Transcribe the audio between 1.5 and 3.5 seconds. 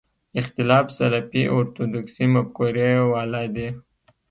اورتودوکسي مفکورې والا